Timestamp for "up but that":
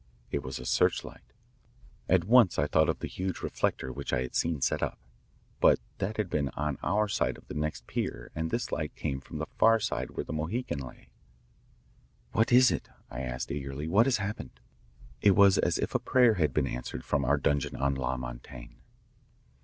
4.81-6.17